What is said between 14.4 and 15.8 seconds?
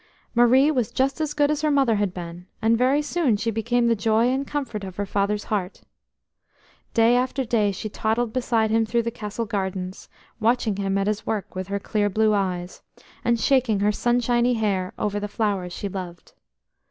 hair over the flowers